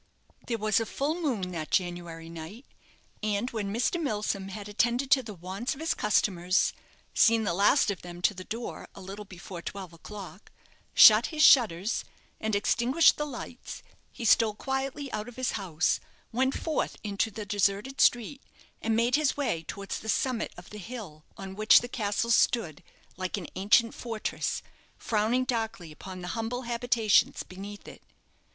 [0.47, 2.65] There was a full moon that January night,
[3.21, 4.01] and when Mr.
[4.01, 6.73] Milsom had attended to the wants of his customers,
[7.13, 10.51] seen the last of them to the door a little before twelve o'clock,
[10.95, 12.03] shut his shutters,
[12.39, 15.99] and extinguished the lights, he stole quietly out of his house,
[16.31, 18.41] went forth into the deserted street,
[18.81, 22.81] and made his way towards the summit of the hill on which the castle stood,
[23.17, 24.63] like an ancient fortress,
[24.97, 28.01] frowning darkly upon the humble habitations beneath it.